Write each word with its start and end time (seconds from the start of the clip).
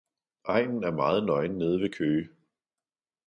Egnen 0.47 0.83
er 0.83 0.91
meget 0.91 1.25
nøgen 1.25 1.57
nede 1.57 1.81
ved 1.81 1.89
Køge. 1.93 2.29